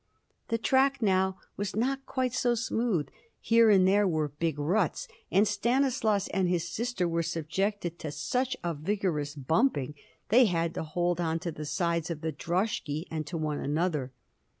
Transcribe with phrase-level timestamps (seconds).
[0.47, 3.07] The track now was not quite so smooth;
[3.39, 8.57] here and there were big ruts, and Stanislaus and his sister were subjected to such
[8.63, 9.95] a vigorous bumping that
[10.29, 14.11] they had to hold on to the sides of the droshky, and to one another.